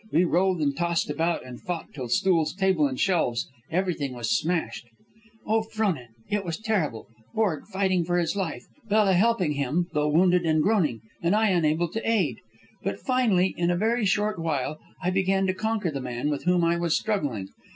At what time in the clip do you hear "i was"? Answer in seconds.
16.63-16.97